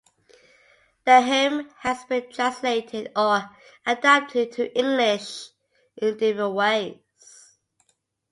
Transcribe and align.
The 1.05 1.21
hymn 1.21 1.69
has 1.81 2.05
been 2.05 2.31
translated 2.31 3.11
or 3.15 3.51
adapted 3.85 4.51
to 4.53 4.75
English 4.75 5.49
in 5.95 6.17
different 6.17 6.55
ways. 6.55 6.97